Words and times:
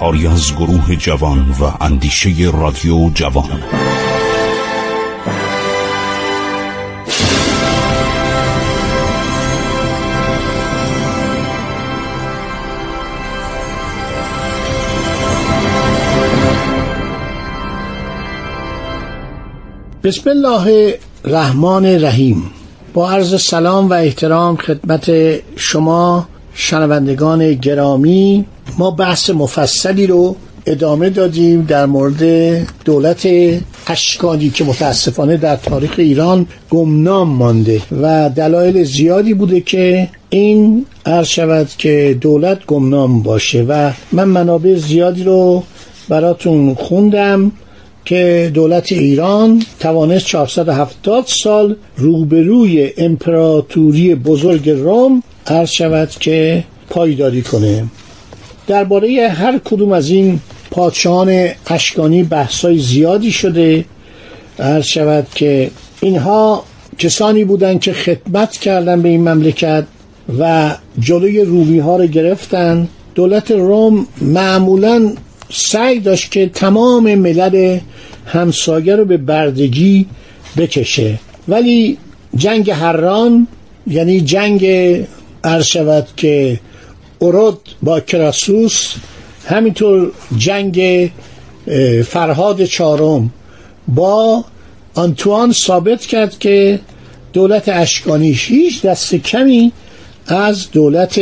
کاری 0.00 0.26
از 0.26 0.54
گروه 0.54 0.96
جوان 0.96 1.50
و 1.50 1.84
اندیشه 1.84 2.50
رادیو 2.52 3.10
جوان. 3.14 3.62
بسم 20.04 20.30
الله 20.30 20.94
الرحمن 21.24 21.86
الرحیم. 21.86 22.42
با 22.94 23.10
عرض 23.10 23.42
سلام 23.42 23.90
و 23.90 23.92
احترام 23.92 24.56
خدمت 24.56 25.10
شما 25.56 26.28
شنوندگان 26.54 27.54
گرامی 27.54 28.44
ما 28.78 28.90
بحث 28.90 29.30
مفصلی 29.30 30.06
رو 30.06 30.36
ادامه 30.66 31.10
دادیم 31.10 31.62
در 31.62 31.86
مورد 31.86 32.22
دولت 32.84 33.28
اشکانی 33.86 34.50
که 34.50 34.64
متاسفانه 34.64 35.36
در 35.36 35.56
تاریخ 35.56 35.94
ایران 35.98 36.46
گمنام 36.70 37.28
مانده 37.28 37.82
و 38.02 38.30
دلایل 38.36 38.84
زیادی 38.84 39.34
بوده 39.34 39.60
که 39.60 40.08
این 40.30 40.86
عرض 41.06 41.26
شود 41.26 41.68
که 41.78 42.18
دولت 42.20 42.66
گمنام 42.66 43.22
باشه 43.22 43.62
و 43.62 43.92
من 44.12 44.24
منابع 44.24 44.74
زیادی 44.74 45.24
رو 45.24 45.62
براتون 46.08 46.74
خوندم 46.74 47.52
که 48.04 48.50
دولت 48.54 48.92
ایران 48.92 49.62
توانست 49.80 50.26
470 50.26 51.24
سال 51.26 51.76
روبروی 51.96 52.92
امپراتوری 52.98 54.14
بزرگ 54.14 54.70
روم 54.70 55.22
عرض 55.46 55.70
شود 55.70 56.10
که 56.10 56.64
پایداری 56.90 57.42
کنه. 57.42 57.84
درباره 58.70 59.28
هر 59.28 59.58
کدوم 59.58 59.92
از 59.92 60.10
این 60.10 60.40
پادشاهان 60.70 61.48
اشکانی 61.66 62.22
بحثای 62.22 62.78
زیادی 62.78 63.32
شده 63.32 63.84
عرض 64.58 64.84
شود 64.84 65.26
که 65.34 65.70
اینها 66.00 66.64
کسانی 66.98 67.44
بودند 67.44 67.80
که 67.80 67.92
خدمت 67.92 68.56
کردن 68.56 69.02
به 69.02 69.08
این 69.08 69.28
مملکت 69.28 69.84
و 70.38 70.74
جلوی 70.98 71.40
رومی 71.40 71.78
ها 71.78 71.96
رو 71.96 72.06
گرفتن. 72.06 72.88
دولت 73.14 73.50
روم 73.50 74.06
معمولا 74.20 75.12
سعی 75.52 76.00
داشت 76.00 76.30
که 76.30 76.48
تمام 76.48 77.14
ملل 77.14 77.78
همسایه 78.26 78.96
رو 78.96 79.04
به 79.04 79.16
بردگی 79.16 80.06
بکشه. 80.56 81.18
ولی 81.48 81.98
جنگ 82.36 82.70
هران 82.70 83.46
یعنی 83.86 84.20
جنگ 84.20 84.66
شود 85.64 86.08
که 86.16 86.60
اورود 87.22 87.68
با 87.82 88.00
کراسوس 88.00 88.94
همینطور 89.46 90.12
جنگ 90.36 91.10
فرهاد 92.06 92.64
چهارم 92.64 93.30
با 93.88 94.44
آنتوان 94.94 95.52
ثابت 95.52 96.00
کرد 96.00 96.38
که 96.38 96.80
دولت 97.32 97.68
اشکانی 97.68 98.32
هیچ 98.32 98.82
دست 98.82 99.14
کمی 99.14 99.72
از 100.26 100.70
دولت 100.70 101.20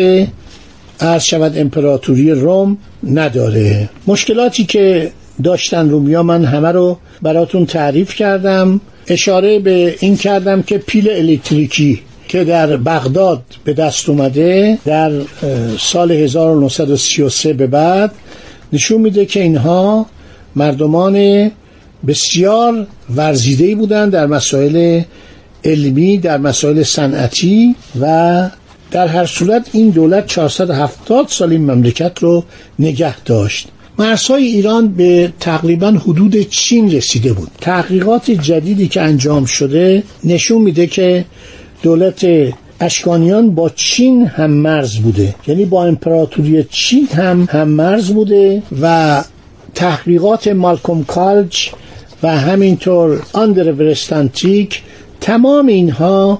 عرض 1.00 1.34
امپراتوری 1.34 2.30
روم 2.30 2.78
نداره. 3.04 3.88
مشکلاتی 4.06 4.64
که 4.64 5.12
داشتن 5.44 5.90
رومیا 5.90 6.22
من 6.22 6.44
همه 6.44 6.68
رو 6.68 6.98
براتون 7.22 7.66
تعریف 7.66 8.14
کردم. 8.14 8.80
اشاره 9.06 9.58
به 9.58 9.96
این 10.00 10.16
کردم 10.16 10.62
که 10.62 10.78
پیل 10.78 11.10
الکتریکی 11.10 12.00
که 12.28 12.44
در 12.44 12.76
بغداد 12.76 13.42
به 13.64 13.72
دست 13.72 14.08
اومده 14.08 14.78
در 14.84 15.12
سال 15.78 16.12
1933 16.12 17.52
به 17.52 17.66
بعد 17.66 18.12
نشون 18.72 19.00
میده 19.00 19.26
که 19.26 19.42
اینها 19.42 20.06
مردمان 20.56 21.50
بسیار 22.06 22.86
ورزیده 23.16 23.74
بودند 23.74 24.12
در 24.12 24.26
مسائل 24.26 25.02
علمی 25.64 26.18
در 26.18 26.38
مسائل 26.38 26.82
صنعتی 26.82 27.74
و 28.00 28.50
در 28.90 29.06
هر 29.06 29.26
صورت 29.26 29.68
این 29.72 29.90
دولت 29.90 30.26
470 30.26 31.28
سال 31.28 31.52
این 31.52 31.70
مملکت 31.70 32.12
رو 32.20 32.44
نگه 32.78 33.20
داشت. 33.20 33.68
مرزهای 33.98 34.42
ایران 34.44 34.88
به 34.88 35.32
تقریبا 35.40 35.90
حدود 35.90 36.48
چین 36.48 36.92
رسیده 36.92 37.32
بود. 37.32 37.50
تحقیقات 37.60 38.30
جدیدی 38.30 38.88
که 38.88 39.02
انجام 39.02 39.44
شده 39.44 40.02
نشون 40.24 40.62
میده 40.62 40.86
که 40.86 41.24
دولت 41.82 42.26
اشکانیان 42.80 43.50
با 43.50 43.68
چین 43.68 44.26
هم 44.26 44.50
مرز 44.50 44.96
بوده. 44.96 45.34
یعنی 45.46 45.64
با 45.64 45.84
امپراتوری 45.84 46.66
چین 46.70 47.08
هم 47.14 47.48
هم 47.50 47.68
مرز 47.68 48.10
بوده 48.10 48.62
و 48.82 49.24
تحقیقات 49.74 50.48
مالکوم 50.48 51.04
کالج 51.04 51.70
و 52.22 52.36
همینطور 52.36 53.22
آندر 53.32 53.72
ورستانتیک 53.72 54.82
تمام 55.20 55.66
اینها 55.66 56.38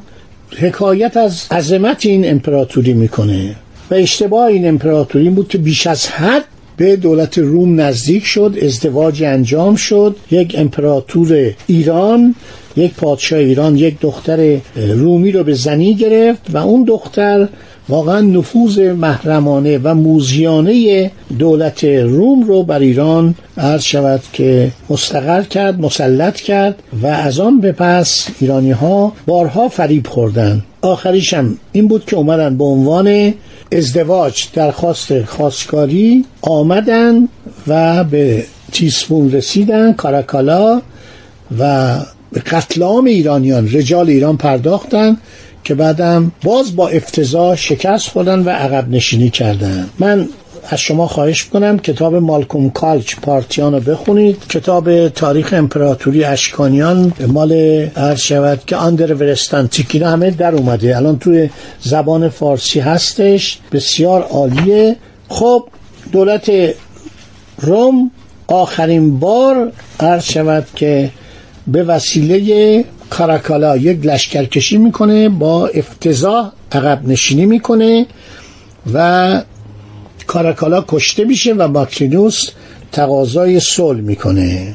حکایت 0.56 1.16
از 1.16 1.47
عظمت 1.50 2.06
این 2.06 2.31
امپراتوری 2.31 2.93
می‌کنه 2.93 3.55
و 3.91 3.94
اشتباه 3.94 4.47
این 4.47 4.69
امپراتوری 4.69 5.31
بود 5.31 5.49
که 5.49 5.59
بیش 5.59 5.87
از 5.87 6.09
حد 6.09 6.44
به 6.76 6.97
دولت 6.97 7.38
روم 7.38 7.81
نزدیک 7.81 8.25
شد 8.25 8.55
ازدواج 8.62 9.22
انجام 9.22 9.76
شد. 9.76 10.16
یک 10.31 10.55
امپراتور 10.59 11.55
ایران 11.66 12.34
یک 12.78 12.94
پادشاه 12.94 13.38
ایران 13.38 13.76
یک 13.76 14.00
دختر 14.00 14.58
رومی 14.76 15.32
رو 15.32 15.44
به 15.44 15.54
زنی 15.54 15.94
گرفت 15.94 16.42
و 16.52 16.56
اون 16.56 16.84
دختر 16.84 17.48
واقعا 17.88 18.20
نفوذ 18.20 18.78
محرمانه 18.78 19.78
و 19.78 19.94
موزیانه 19.94 21.10
دولت 21.38 21.84
روم 21.84 22.42
رو 22.42 22.62
بر 22.62 22.78
ایران 22.78 23.34
عرض 23.58 23.82
شود 23.82 24.20
که 24.32 24.70
مستقر 24.90 25.42
کرد 25.42 25.80
مسلط 25.80 26.36
کرد 26.36 26.82
و 27.02 27.06
از 27.06 27.40
آن 27.40 27.60
به 27.60 27.72
پس 27.72 28.28
ایرانی 28.40 28.70
ها 28.70 29.12
بارها 29.26 29.68
فریب 29.68 30.06
خوردن. 30.06 30.62
آخریش 30.82 31.34
هم 31.34 31.58
این 31.72 31.88
بود 31.88 32.04
که 32.04 32.16
اومدن 32.16 32.56
به 32.56 32.64
عنوان 32.64 33.34
ازدواج 33.72 34.44
درخواست 34.54 35.24
خواستگاری 35.24 36.24
آمدن 36.42 37.28
و 37.66 38.04
به 38.04 38.44
تیسفون 38.72 39.32
رسیدن 39.32 39.92
کاراکالا 39.92 40.82
و 41.58 41.94
به 42.32 42.40
قتل 42.40 42.82
عام 42.82 43.04
ایرانیان 43.04 43.72
رجال 43.72 44.08
ایران 44.08 44.36
پرداختن 44.36 45.16
که 45.64 45.74
بعدم 45.74 46.32
باز 46.44 46.76
با 46.76 46.88
افتضاح 46.88 47.56
شکست 47.56 48.08
خوردن 48.08 48.38
و 48.38 48.50
عقب 48.50 48.90
نشینی 48.90 49.30
کردن. 49.30 49.88
من 49.98 50.28
از 50.70 50.80
شما 50.80 51.06
خواهش 51.06 51.44
کنم 51.44 51.78
کتاب 51.78 52.14
مالکوم 52.14 52.70
کالچ 52.70 53.16
پارتیان 53.22 53.74
رو 53.74 53.80
بخونید. 53.80 54.36
کتاب 54.48 55.08
تاریخ 55.08 55.52
امپراتوری 55.52 56.24
اشکانیان 56.24 57.12
مال 57.26 57.52
عرض 57.96 58.20
شود 58.20 58.60
که 58.66 58.76
آندر 58.76 59.14
ورستانتیکی 59.14 59.98
همه 59.98 60.30
در 60.30 60.54
اومده. 60.54 60.96
الان 60.96 61.18
توی 61.18 61.50
زبان 61.80 62.28
فارسی 62.28 62.80
هستش. 62.80 63.58
بسیار 63.72 64.22
عالیه. 64.22 64.96
خب 65.28 65.68
دولت 66.12 66.50
روم 67.58 68.10
آخرین 68.46 69.19
بار 69.19 69.72
عرض 70.00 70.24
شود 70.24 70.66
که 70.74 71.10
به 71.73 71.82
وسیله 71.82 72.85
کاراکالا 73.11 73.76
یک 73.76 74.06
لشکرکشی 74.06 74.76
می‌کنه 74.76 75.29
با 75.29 75.67
افتضاح 75.69 76.50
عقب 76.73 77.09
نشینی 77.09 77.47
می‌کنه 77.47 78.06
و 78.94 79.43
کاراکالا 80.26 80.85
کشته 80.88 81.25
میشه 81.25 81.55
و 81.55 81.69
ماکرینوس 81.69 82.50
تقاضای 82.93 83.61
صلح 83.61 84.00
می‌کنه. 84.00 84.75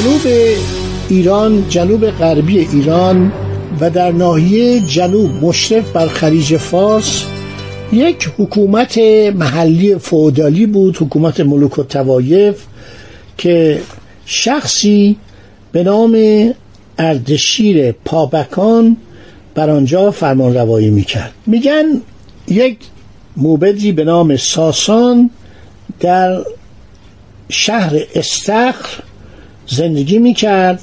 جنوب 0.00 0.20
ایران 1.08 1.68
جنوب 1.68 2.10
غربی 2.10 2.58
ایران 2.58 3.32
و 3.80 3.90
در 3.90 4.12
ناحیه 4.12 4.80
جنوب 4.80 5.30
مشرف 5.44 5.92
بر 5.92 6.06
خلیج 6.06 6.56
فارس 6.56 7.24
یک 7.92 8.30
حکومت 8.38 8.98
محلی 9.34 9.98
فودالی 9.98 10.66
بود 10.66 10.96
حکومت 10.96 11.40
ملوک 11.40 11.78
و 11.78 11.82
توایف 11.82 12.56
که 13.38 13.80
شخصی 14.26 15.16
به 15.72 15.82
نام 15.82 16.16
اردشیر 16.98 17.92
پابکان 17.92 18.96
بر 19.54 19.70
آنجا 19.70 20.10
فرمان 20.10 20.54
روایی 20.54 20.90
می‌کرد. 20.90 21.32
میگن 21.46 21.84
یک 22.48 22.76
موبدی 23.36 23.92
به 23.92 24.04
نام 24.04 24.36
ساسان 24.36 25.30
در 26.00 26.38
شهر 27.48 27.96
استخر 28.14 29.02
زندگی 29.70 30.18
می‌کرد. 30.18 30.82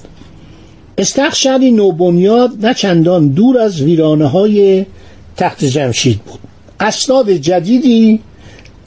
استخر 0.97 1.35
شهری 1.35 1.71
نوبنیاد 1.71 2.65
نه 2.65 2.73
چندان 2.73 3.27
دور 3.27 3.57
از 3.57 3.81
ویرانه 3.81 4.25
های 4.25 4.85
تخت 5.37 5.65
جمشید 5.65 6.19
بود. 6.19 6.39
اسناد 6.79 7.31
جدیدی 7.31 8.19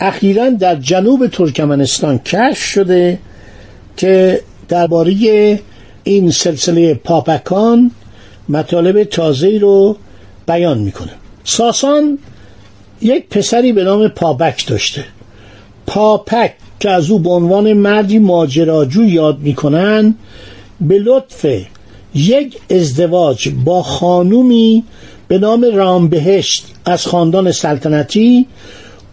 اخیرا 0.01 0.51
در 0.51 0.77
جنوب 0.77 1.27
ترکمنستان 1.27 2.19
کشف 2.19 2.63
شده 2.63 3.19
که 3.97 4.41
درباره 4.69 5.61
این 6.05 6.31
سلسله 6.31 6.95
پاپکان 6.95 7.91
مطالب 8.49 9.05
تازه 9.05 9.59
رو 9.59 9.97
بیان 10.47 10.79
می‌کنه. 10.79 11.13
ساسان 11.45 12.19
یک 13.03 13.29
پسری 13.29 13.73
به 13.73 13.85
نام 13.85 14.09
پابک 14.09 14.67
داشته. 14.67 15.05
پاپک 15.87 16.53
که 16.81 16.91
از 16.91 17.11
او 17.11 17.19
به 17.19 17.31
عنوان 17.31 17.73
مردی 17.73 18.19
ماجراجو 18.19 19.05
یاد 19.05 19.39
می‌کنن 19.39 20.15
به 20.81 20.99
لطف 20.99 21.47
یک 22.15 22.59
ازدواج 22.71 23.49
با 23.65 23.83
خانومی 23.83 24.85
به 25.29 25.39
نام 25.39 25.65
رامبهشت 25.75 26.65
از 26.85 27.07
خاندان 27.07 27.53
سلطنتی 27.53 28.47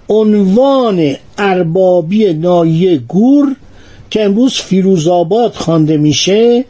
عنوان 0.09 1.15
اربابی 1.37 2.33
نایه 2.33 2.97
گور 2.97 3.55
که 4.09 4.25
امروز 4.25 4.53
فیروزآباد 4.53 5.53
خوانده 5.53 5.97
میشه 5.97 6.65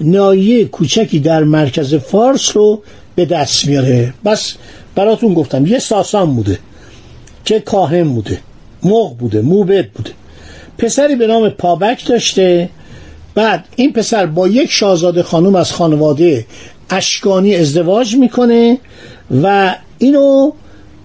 نایه 0.00 0.64
کوچکی 0.64 1.18
در 1.18 1.44
مرکز 1.44 1.94
فارس 1.94 2.56
رو 2.56 2.82
به 3.14 3.24
دست 3.24 3.66
میاره. 3.66 4.14
بس 4.24 4.54
براتون 4.94 5.34
گفتم 5.34 5.66
یه 5.66 5.78
ساسان 5.78 6.34
بوده 6.34 6.58
که 7.44 7.60
کاهن 7.60 8.08
بوده 8.08 8.40
مغ 8.82 9.16
بوده 9.16 9.40
موبد 9.40 9.88
بوده. 9.88 10.10
پسری 10.78 11.16
به 11.16 11.26
نام 11.26 11.48
پابک 11.48 12.06
داشته. 12.06 12.68
بعد 13.34 13.64
این 13.76 13.92
پسر 13.92 14.26
با 14.26 14.48
یک 14.48 14.70
شاهزاده 14.70 15.22
خانم 15.22 15.54
از 15.54 15.72
خانواده 15.72 16.46
اشکانی 16.90 17.56
ازدواج 17.56 18.16
می‌کنه 18.16 18.78
و 19.42 19.74
اینو 19.98 20.52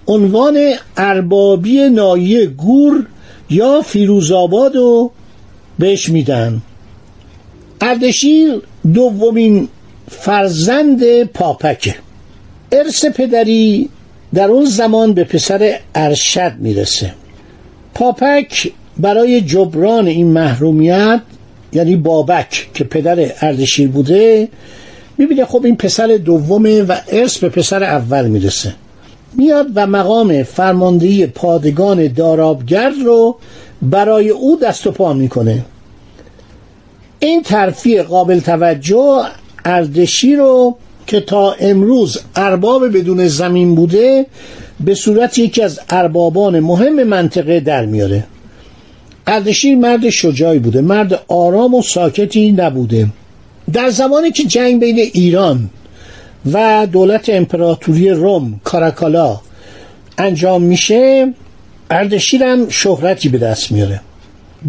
عنوان 0.06 0.74
اربابی 0.96 1.88
نایه 1.88 2.46
گور 2.46 3.06
یا 3.50 3.82
فیروزآباد 3.82 4.76
رو 4.76 5.10
بهش 5.78 6.08
میدن. 6.08 6.62
اردشیر 7.80 8.62
دومین 8.94 9.68
فرزند 10.10 11.24
پاپکه. 11.24 11.94
ارث 12.72 13.04
پدری 13.04 13.88
در 14.34 14.48
اون 14.48 14.64
زمان 14.64 15.12
به 15.12 15.24
پسر 15.24 15.78
ارشد 15.94 16.52
می‌رسه. 16.58 17.14
پاپک 17.94 18.72
برای 18.98 19.40
جبران 19.40 20.06
این 20.06 20.26
محرومیت 20.26 21.20
یعنی 21.72 21.96
بابک 21.96 22.68
که 22.74 22.84
پدر 22.84 23.32
اردشیر 23.40 23.88
بوده 23.88 24.48
می‌بینه 25.18 25.44
خب 25.44 25.64
این 25.64 25.76
پسر 25.76 26.06
دومه 26.06 26.82
و 26.82 26.96
ارث 27.08 27.38
به 27.38 27.48
پسر 27.48 27.84
اول 27.84 28.28
می‌رسه. 28.28 28.74
میاد 29.36 29.66
و 29.74 29.86
مقام 29.86 30.42
فرماندهی 30.42 31.26
پادگان 31.26 32.06
دارابگرد 32.06 32.94
رو 33.04 33.36
برای 33.82 34.28
او 34.28 34.56
دست 34.56 34.86
و 34.86 34.90
پا 34.90 35.12
می‌کنه. 35.12 35.64
این 37.18 37.42
ترفیع 37.42 38.02
قابل 38.02 38.40
توجه 38.40 39.22
اردشی 39.64 40.36
رو 40.36 40.76
که 41.06 41.20
تا 41.20 41.52
امروز 41.52 42.18
ارباب 42.36 42.98
بدون 42.98 43.28
زمین 43.28 43.74
بوده 43.74 44.26
به 44.80 44.94
صورت 44.94 45.38
یکی 45.38 45.62
از 45.62 45.80
اربابان 45.90 46.60
مهم 46.60 47.02
منطقه 47.02 47.60
در 47.60 47.86
میاره. 47.86 48.24
اردشیر 49.30 49.76
مرد 49.76 50.10
شجاعی 50.10 50.58
بوده 50.58 50.80
مرد 50.80 51.24
آرام 51.28 51.74
و 51.74 51.82
ساکتی 51.82 52.52
نبوده. 52.52 53.08
در 53.72 53.90
زمانی 53.90 54.30
که 54.30 54.44
جنگ 54.44 54.80
بین 54.80 54.98
ایران 54.98 55.70
و 56.52 56.86
دولت 56.92 57.28
امپراتوری 57.28 58.10
روم 58.10 58.60
کاراکالا 58.64 59.40
انجام 60.18 60.62
میشه 60.62 61.32
اردشیر 61.90 62.42
هم 62.42 62.68
شهرتی 62.68 63.28
به 63.28 63.38
دست 63.38 63.72
میاره. 63.72 64.00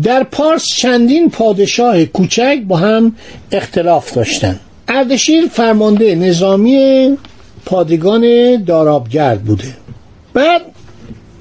در 0.04 0.24
پارس 0.24 0.66
چندین 0.78 1.30
پادشاه 1.30 2.06
کوچک 2.06 2.58
با 2.68 2.78
هم 2.78 3.16
اختلاف 3.52 4.14
داشتن. 4.14 4.60
اردشیر 4.88 5.48
فرمانده 5.48 6.16
نظامی 6.16 7.18
پادگان 7.66 8.56
دارابگرد 8.64 9.42
بوده. 9.42 9.74
بعد 10.34 10.62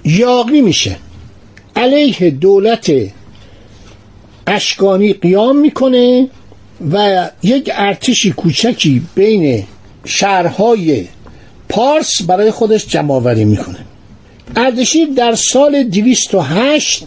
یاقی 0.05 0.61
میشه. 0.61 0.97
علیه 1.79 2.31
دولت 2.31 2.93
اشکانی 4.47 5.13
قیام 5.13 5.57
می‌کنه 5.57 6.29
و 6.93 7.29
یک 7.43 7.71
ارتشی 7.75 8.31
کوچکی 8.31 9.03
بین 9.15 9.65
شهرهای 10.05 11.05
پارس 11.69 12.23
برای 12.23 12.51
خودش 12.51 12.87
جمعآوری 12.87 13.45
می‌کنه. 13.45 13.79
اردشیر 14.57 15.09
در 15.17 15.35
سال 15.35 15.83
208 15.83 17.07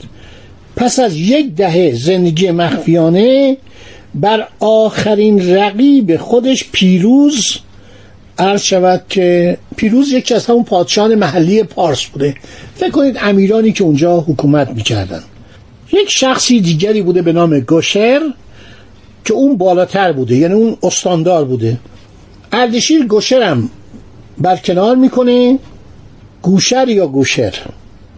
پس 0.76 1.00
از 1.00 1.18
یک 1.18 1.56
دهه 1.56 1.92
زندگی 1.96 2.52
مخفیانه 2.52 3.58
بر 4.16 4.48
آخرین 4.60 5.56
رقیب 5.56 6.18
خودش 6.18 6.66
پیروز 6.72 7.58
عرض 8.42 8.62
شود 8.62 9.02
که 9.10 9.58
پیروز 9.76 10.12
یکی 10.12 10.34
از 10.34 10.46
همون 10.46 10.64
پادشاهان 10.64 11.16
محلی 11.16 11.64
پارس 11.64 12.06
بوده. 12.06 12.36
فکر 12.76 12.92
کنید 12.92 13.18
امیرانی 13.22 13.72
که 13.72 13.84
اونجا 13.84 14.20
حکومت 14.20 14.70
می‌کردن. 14.70 15.24
یک 15.94 16.10
شخصی 16.10 16.62
دیگری 16.62 17.02
بوده 17.02 17.22
به 17.22 17.34
نام 17.34 17.60
گوشر 17.60 18.22
که 19.26 19.34
اون 19.34 19.58
بالاتر 19.58 20.12
بوده 20.12 20.36
یعنی 20.36 20.54
اون 20.54 20.78
استاندار 20.84 21.46
بوده. 21.46 21.78
اردشیر 22.52 23.06
گوشرم 23.06 23.70
برکنار 24.38 24.96
می‌کنه 24.96 25.60
گوشر 26.42 26.90
یا 26.90 27.08
گوشر 27.08 27.54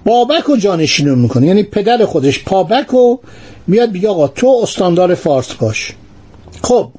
بابک 0.06 0.50
و 0.50 0.58
جانشینو 0.58 1.16
می‌کنه 1.16 1.48
یعنی 1.48 1.64
پدر 1.64 2.06
خودش. 2.06 2.44
پابک 2.44 2.94
و 2.94 3.18
میاد 3.68 3.92
بیگه 3.92 4.10
آقا 4.10 4.28
تو 4.28 4.60
استاندار 4.64 5.16
فارس 5.16 5.54
باش. 5.54 5.94
خب 6.62 6.90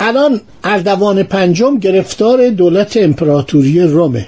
الان 0.00 0.40
اردوان 0.64 1.22
پنجم 1.22 1.78
گرفتار 1.78 2.48
دولت 2.48 2.96
امپراتوری 2.96 3.80
رومه. 3.80 4.26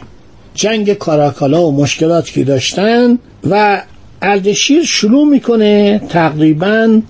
جنگ 0.55 0.93
کاراکالا 0.93 1.67
و 1.67 1.73
مشکلاتی 1.73 2.33
که 2.33 2.45
داشتن 2.45 3.19
و 3.51 3.83
اردشیر 4.23 4.85
شروع 4.85 5.29
می‌کنه 5.29 6.01
تقریبا 6.09 7.01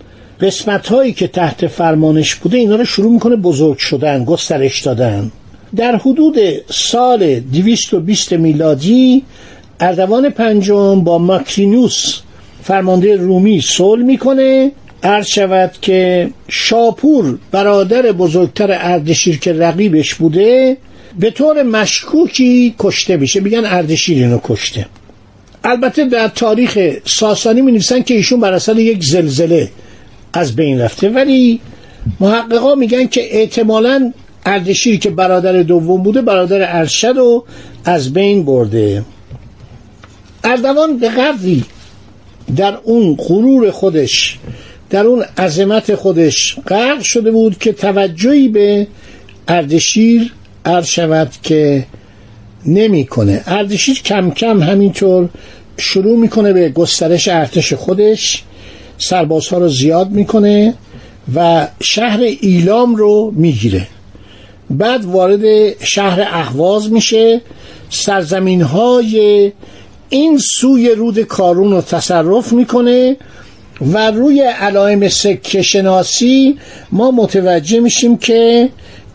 قسمت 0.41 0.87
هایی 0.87 1.12
که 1.12 1.27
تحت 1.29 1.67
فرمانش 1.67 2.35
بوده 2.35 2.57
اینا 2.57 2.77
رو 2.77 2.85
شروع 2.85 3.12
می‌کنه 3.12 3.37
بزرگ 3.37 3.79
شدن 3.79 4.25
گسترش 4.25 4.81
دادن. 4.81 5.31
در 5.77 5.97
حدود 5.97 6.37
سال 6.71 7.41
220 7.41 8.33
میلادی 8.33 9.23
اردوان 9.81 10.31
پنجم 10.31 11.00
با 11.00 11.19
ماکرینوس 11.19 12.21
فرمانده 12.62 13.17
رومی 13.17 13.61
صلح 13.61 14.03
می‌کنه 14.03 14.73
عرض 15.02 15.26
شود 15.26 15.73
که 15.81 16.31
شاپور 16.49 17.38
برادر 17.50 18.12
بزرگتر 18.12 18.78
اردشیر 18.81 19.38
که 19.38 19.52
رقیبش 19.52 20.14
بوده 20.14 20.76
به 21.19 21.31
طور 21.31 21.62
مشکوکی 21.62 22.75
کشته 22.78 23.17
میشه. 23.17 23.40
میگن 23.40 23.64
اردشیر 23.64 24.19
اینو 24.19 24.38
کشته. 24.45 24.87
البته 25.64 26.05
در 26.05 26.28
تاریخ 26.28 26.78
ساسانی 27.05 27.61
می 27.61 27.73
نویسن 27.73 28.02
که 28.02 28.14
ایشون 28.14 28.40
بر 28.40 28.52
اثر 28.52 28.78
یک 28.78 29.05
زلزله 29.05 29.69
از 30.33 30.57
بین 30.57 30.81
رفته. 30.81 31.09
ولی 31.09 31.61
محققا 32.21 32.75
میگن 32.75 33.07
که 33.07 33.40
احتمالا 33.40 34.12
اردشیر 34.47 34.99
که 34.99 35.11
برادر 35.11 35.62
دوم 35.62 36.02
بوده 36.02 36.23
برادر 36.23 36.78
ارشد 36.78 37.14
رو 37.17 37.45
از 37.85 38.12
بین 38.12 38.45
برده. 38.45 39.05
اردوان 40.45 40.99
به 40.99 41.09
قدری 41.09 41.64
در 42.57 42.78
اون 42.85 43.14
غرور 43.14 43.71
خودش 43.71 44.38
در 44.90 45.07
اون 45.07 45.25
عظمت 45.38 45.95
خودش 45.95 46.57
غرق 46.66 47.02
شده 47.02 47.30
بود 47.30 47.59
که 47.59 47.73
توجهی 47.73 48.49
به 48.49 48.87
اردشیر 49.49 50.33
عرض 50.64 50.87
شود 50.87 51.33
که 51.42 51.87
نمی‌کنه. 52.66 53.42
اردشیر 53.47 54.02
کم 54.02 54.30
کم 54.30 54.62
همینطور 54.62 55.28
شروع 55.76 56.18
می‌کنه 56.18 56.52
به 56.52 56.68
گسترش 56.68 57.28
ارتش 57.28 57.73
خودش 57.73 58.42
سربازها 58.99 59.59
رو 59.59 59.68
زیاد 59.68 60.11
می‌کنه 60.11 60.75
و 61.35 61.68
شهر 61.80 62.21
ایلام 62.21 62.97
رو 62.97 63.33
می‌گیره. 63.37 63.87
بعد 64.71 65.04
وارد 65.04 65.42
شهر 65.85 66.21
اهواز 66.21 66.92
میشه. 66.92 67.40
سرزمین 67.90 68.62
های 68.62 69.52
این 70.09 70.38
سوی 70.38 70.90
رود 70.90 71.18
کارون 71.18 71.71
رو 71.71 71.80
تصرف 71.80 72.52
می‌کنه. 72.52 73.16
و 73.81 74.11
روی 74.11 74.41
علائم 74.41 75.09
سکه 75.09 75.63
شناسی 75.63 76.59
ما 76.93 77.11
متوجه 77.11 77.81
میشیم 77.81 78.17
که 78.17 78.69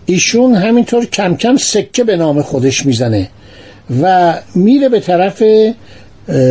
ایشون 0.06 0.56
همینطور 0.56 1.06
کم 1.06 1.36
کم 1.36 1.58
سکه 1.58 2.04
به 2.04 2.18
نام 2.18 2.42
خودش 2.42 2.86
می‌زنه 2.86 3.30
و 4.02 4.34
میره 4.56 4.90
به 4.90 5.00
طرف 5.00 5.44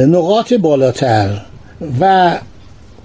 نقاط 0.09 0.53
بالاتر 0.53 1.41
و 2.01 2.39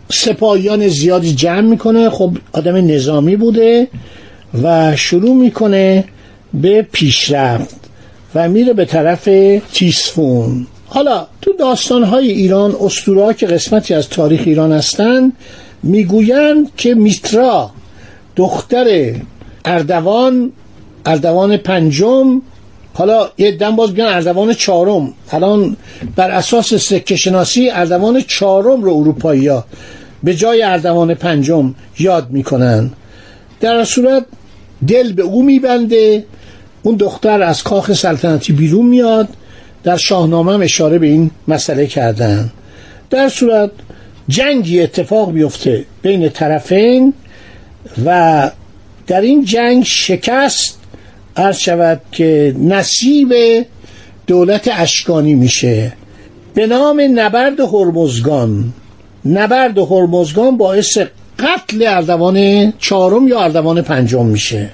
سپاهیان 0.10 0.88
زیادی 0.88 1.34
جمع 1.34 1.62
می‌کنه. 1.62 2.10
خب 2.10 2.38
آدم 2.52 2.76
نظامی 2.76 3.36
بوده 3.36 3.88
و 4.64 4.96
شروع 4.96 5.36
می‌کنه 5.36 6.04
به 6.54 6.82
پیشرفت 6.82 7.76
و 8.36 8.50
میره 8.50 8.74
به 8.74 8.86
طرف 8.86 9.30
تیسفون. 9.74 10.68
حالا 10.89 11.27
تو 11.41 11.53
داستانهای 11.53 12.32
ایران 12.32 12.75
استورا 12.82 13.34
که 13.34 13.46
قسمتی 13.46 13.94
از 13.94 14.10
تاریخ 14.10 14.41
ایران 14.46 14.72
هستند 14.72 15.34
می‌گویند 15.84 16.75
که 16.77 16.94
میترا 16.94 17.70
دختر 18.36 19.15
اردوان 19.65 20.51
اردوان 21.06 21.58
پنجم 21.58 22.41
حالا 22.94 23.29
یه 23.38 23.51
دم 23.51 23.75
باز 23.75 23.94
بیان 23.94 24.13
اردوان 24.13 24.53
چهارم. 24.53 25.13
الان 25.32 25.77
بر 26.15 26.32
اساس 26.32 26.74
سکه 26.74 27.15
شناسی 27.15 27.70
اردوان 27.70 28.22
چهارم 28.22 28.84
رو 28.84 28.94
اروپایی 28.94 29.48
ها 29.48 29.65
به 30.24 30.36
جای 30.36 30.62
اردوان 30.62 31.13
پنجم 31.13 31.75
یاد 32.00 32.27
می‌کنن. 32.29 32.91
در 33.60 33.84
صورت 33.84 34.25
دل 34.88 35.13
به 35.13 35.24
او 35.24 35.44
میبنده 35.44 36.25
اون 36.84 36.96
دختر 36.96 37.41
از 37.41 37.63
کاخ 37.63 37.94
سلطنتی 37.94 38.53
بیرون 38.53 38.86
میاد. 38.86 39.27
در 39.88 39.98
شاهنامه 39.98 40.65
اشاره 40.65 41.00
به 41.00 41.08
این 41.08 41.32
مسئله 41.48 41.88
کردن. 41.88 42.51
در 43.10 43.29
صورت 43.29 43.72
جنگی 44.27 44.82
اتفاق 44.82 45.32
بیفته 45.32 45.86
بین 46.01 46.29
طرفین 46.29 47.13
و 48.06 48.51
در 49.08 49.22
این 49.22 49.46
جنگ 49.46 49.84
شکست 49.84 50.79
عرض 51.38 51.58
شود 51.58 52.01
که 52.12 52.56
نصیب 52.60 53.34
دولت 54.27 54.70
اشکانی 54.74 55.34
میشه. 55.34 55.94
به 56.53 56.67
نام 56.67 57.01
نبرد 57.15 57.60
هرمزگان. 57.60 58.74
نبرد 59.25 59.77
هرمزگان 59.77 60.58
باعث 60.58 60.98
قتل 61.39 61.86
اردوان 61.88 62.74
چهارم 62.79 63.27
یا 63.27 63.39
اردوان 63.39 63.82
پنجم 63.82 64.25
میشه 64.25 64.70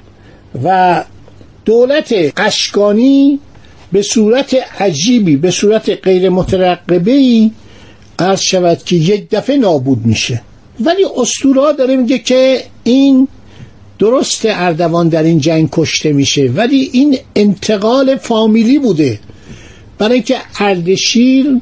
و 0.64 1.04
دولت 1.66 2.14
اشکانی 2.38 3.40
به 3.94 4.02
صورت 4.02 4.56
عجیبی 4.80 5.36
به 5.36 5.52
صورت 5.52 5.90
غیر 6.04 6.30
مترقبه 6.30 7.12
ای 7.12 7.52
عرض 8.20 8.42
شود 8.42 8.84
که 8.84 8.96
یک 8.96 9.30
دفعه 9.30 9.58
نابود 9.58 10.06
میشه. 10.06 10.42
ولی 10.80 11.06
استورا 11.18 11.72
داره 11.72 11.96
میگه 11.96 12.20
که 12.20 12.64
این 12.84 13.28
درست 14.00 14.42
اردوان 14.46 15.10
در 15.10 15.24
این 15.24 15.40
جنگ 15.40 15.70
کشته 15.72 16.14
میشه. 16.14 16.52
ولی 16.56 16.90
این 16.94 17.18
انتقال 17.36 18.16
فامیلی 18.16 18.80
بوده. 18.80 19.20
برای 19.98 20.14
اینکه 20.14 20.38
اردشیر 20.60 21.62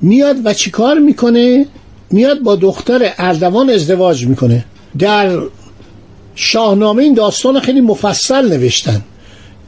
میاد 0.00 0.36
و 0.44 0.54
چیکار 0.54 0.98
می‌کنه؟ 0.98 1.66
میاد 2.10 2.40
با 2.40 2.56
دختر 2.56 3.12
اردوان 3.18 3.70
ازدواج 3.70 4.26
می‌کنه. 4.26 4.64
در 4.98 5.38
شاهنامه 6.34 7.02
این 7.02 7.14
داستان 7.14 7.60
خیلی 7.60 7.80
مفصل 7.80 8.48
نوشتن. 8.48 9.02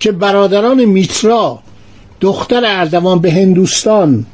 که 0.03 0.13
برادران 0.13 0.85
میترا 0.85 1.59
دختر 2.21 2.63
اردوان 2.67 3.19
به 3.19 3.33
هندوستان 3.33 4.27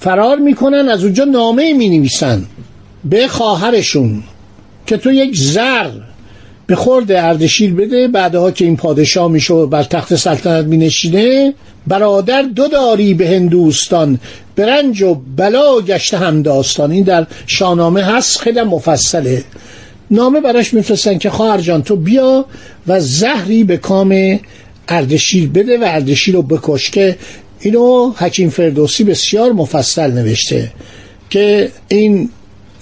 فرار 0.00 0.38
می‌کنن 0.38 0.88
از 0.88 1.04
اونجا 1.04 1.24
نامه 1.24 1.72
می 1.72 1.88
نویسن 1.88 2.46
به 3.04 3.28
خواهرشون 3.28 4.22
که 4.86 4.96
تو 4.96 5.12
یک 5.12 5.36
زر 5.36 5.90
به 6.66 6.76
خورد 6.76 7.12
اردشیر 7.12 7.74
بده 7.74 8.08
بعدها 8.08 8.50
که 8.50 8.64
این 8.64 8.76
پادشاه 8.76 9.30
میشه 9.30 9.54
و 9.54 9.66
بر 9.66 9.82
تخت 9.82 10.14
سلطنت 10.14 10.66
می 10.66 10.76
نشینه 10.76 11.54
برادر 11.86 12.42
دو 12.42 12.68
داری 12.68 13.14
به 13.14 13.28
هندوستان 13.28 14.18
برنج 14.56 15.02
و 15.02 15.14
بلا 15.36 15.80
گشته 15.80 16.18
هم 16.18 16.42
داستان. 16.42 16.92
این 16.92 17.04
در 17.04 17.26
شاهنامه 17.46 18.02
هست 18.02 18.38
خیلی 18.38 18.62
مفصله. 18.62 19.44
نامه 20.10 20.40
براش 20.40 20.74
میفرستن 20.74 21.18
که 21.18 21.30
خواهر 21.30 21.58
جان 21.58 21.82
تو 21.82 21.96
بیا 21.96 22.44
و 22.86 23.00
زهری 23.00 23.64
به 23.64 23.76
کام 23.76 24.40
اردشیر 24.88 25.48
بده 25.48 25.78
و 25.78 25.84
اردشیر 25.86 26.34
رو 26.34 26.42
بکش 26.42 26.90
که 26.90 27.16
اینو 27.60 28.12
حکیم 28.16 28.50
فردوسی 28.50 29.04
بسیار 29.04 29.52
مفصل 29.52 30.10
نوشته 30.10 30.72
که 31.30 31.70
این 31.88 32.30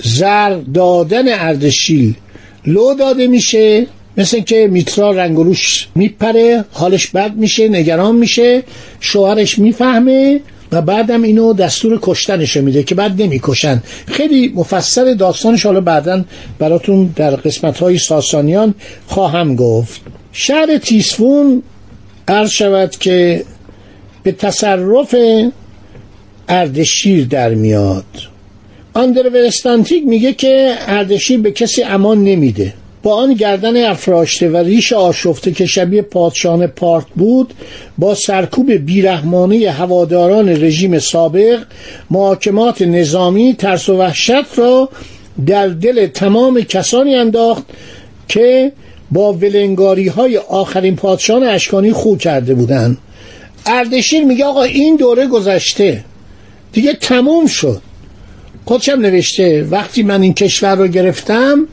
زر 0.02 0.56
دادن 0.74 1.24
اردشیر 1.28 2.14
لو 2.66 2.94
داده 2.94 3.26
میشه 3.26 3.86
مثل 4.16 4.40
که 4.40 4.68
میترا 4.70 5.10
رنگ 5.10 5.36
روش 5.36 5.88
میپره 5.94 6.64
حالش 6.72 7.06
بد 7.06 7.36
میشه 7.36 7.68
نگران 7.68 8.16
میشه 8.16 8.62
شوهرش 9.00 9.58
می‌فهمه 9.58 10.40
و 10.72 10.82
بعدم 10.82 11.22
اینو 11.22 11.52
دستور 11.52 11.98
کشتنش 12.02 12.56
میده 12.56 12.82
که 12.82 12.94
بعد 12.94 13.22
نمی‌کشن. 13.22 13.82
خیلی 14.06 14.52
مفصل 14.54 15.14
داستانش 15.14 15.66
حالا 15.66 15.80
بعدا 15.80 16.24
براتون 16.58 17.12
در 17.16 17.30
قسمت 17.30 17.78
های 17.78 17.98
ساسانیان 17.98 18.74
خواهم 19.06 19.56
گفت. 19.56 20.00
شهر 20.32 20.78
تیسفون 20.78 21.62
عرض 22.30 22.50
شود 22.50 22.90
که 22.90 23.44
به 24.22 24.32
تصرف 24.32 25.14
اردشیر 26.48 27.26
در 27.26 27.54
میاد. 27.54 28.04
آندرورستانتیک 28.94 30.06
میگه 30.06 30.32
که 30.32 30.74
اردشیر 30.86 31.40
به 31.40 31.50
کسی 31.50 31.82
امان 31.82 32.24
نمیده. 32.24 32.74
با 33.02 33.14
آن 33.14 33.34
گردن 33.34 33.90
افراشته 33.90 34.48
و 34.48 34.56
ریش 34.56 34.92
آشفته 34.92 35.52
که 35.52 35.66
شبیه 35.66 36.02
پادشان 36.02 36.66
پارت 36.66 37.06
بود 37.16 37.54
با 37.98 38.14
سرکوب 38.14 38.72
بیرحمانه 38.72 39.70
هواداران 39.70 40.48
رژیم 40.48 40.98
سابق 40.98 41.58
محاکمات 42.10 42.82
نظامی 42.82 43.54
ترس 43.54 43.88
و 43.88 43.96
وحشت 43.96 44.58
را 44.58 44.88
در 45.46 45.68
دل 45.68 46.06
تمام 46.06 46.60
کسانی 46.60 47.14
انداخت 47.14 47.62
که 48.28 48.72
با 49.10 49.32
ولنگاری 49.32 50.08
های 50.08 50.36
آخرین 50.36 50.96
پادشان 50.96 51.42
اشکانی 51.42 51.92
خو 51.92 52.16
کرده 52.16 52.54
بودند 52.54 52.98
اردشیر 53.66 54.24
میگه 54.24 54.44
آقا 54.44 54.62
این 54.62 54.96
دوره 54.96 55.26
گذشته. 55.26 56.04
دیگه 56.72 56.92
تموم 56.92 57.46
شد. 57.46 57.82
خودشم 58.64 58.92
نوشته 58.92 59.66
وقتی 59.70 60.02
من 60.02 60.22
این 60.22 60.34
کشور 60.34 60.74
رو 60.74 60.86
گرفتم 60.86 61.68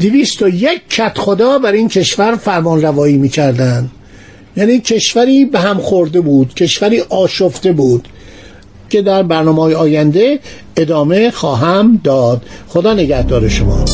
دویست 0.00 0.42
و 0.42 0.48
یک 0.48 0.80
کت 0.90 1.18
خدا 1.18 1.58
بر 1.58 1.72
این 1.72 1.88
کشور 1.88 2.36
فرمان 2.36 2.82
روایی 2.82 3.16
می‌کردن. 3.16 3.90
یعنی 4.56 4.80
کشوری 4.80 5.44
به 5.44 5.60
هم 5.60 5.78
خورده 5.78 6.20
بود 6.20 6.54
کشوری 6.54 7.00
آشفته 7.00 7.72
بود 7.72 8.08
که 8.90 9.02
در 9.02 9.22
برنامه 9.22 9.74
آینده 9.74 10.38
ادامه 10.76 11.30
خواهم 11.30 12.00
داد. 12.04 12.42
خدا 12.68 12.94
نگهدار 12.94 13.48
شما. 13.48 13.84